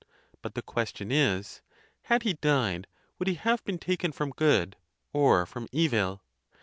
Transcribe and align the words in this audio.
But 0.41 0.55
the 0.55 0.63
question 0.63 1.11
is, 1.11 1.61
had 2.05 2.23
he 2.23 2.33
died, 2.33 2.87
would 3.19 3.27
he 3.27 3.35
have 3.35 3.63
been 3.65 3.77
taken 3.77 4.11
from 4.11 4.31
good, 4.31 4.75
or 5.13 5.45
from 5.45 5.67
evil? 5.71 6.23